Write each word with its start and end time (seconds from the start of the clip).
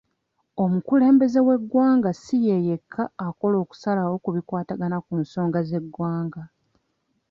Omukulembeze 0.63 1.39
w'eggwanga 1.47 2.09
si 2.21 2.35
yeyekka 2.47 3.03
akola 3.27 3.55
okusalawo 3.63 4.15
ku 4.23 4.29
bikwatagana 4.35 4.97
ku 5.05 5.11
nsonga 5.21 5.59
z'eggwanga. 5.67 6.41